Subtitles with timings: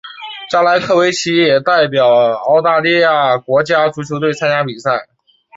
[0.49, 5.07] 加莱科维奇也代表澳大利亚国家足球队参加比赛。